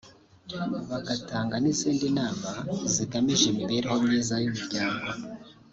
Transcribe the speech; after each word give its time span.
bagatanga 0.91 1.55
n’izindi 1.63 2.07
nama 2.19 2.49
zigamije 2.93 3.45
imibereho 3.49 3.95
myiza 4.05 4.35
y’umuryango 4.43 5.07